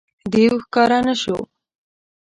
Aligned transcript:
دېو 0.31 0.53
ښکاره 0.63 0.99
نه 1.07 1.15
شو. 1.21 1.37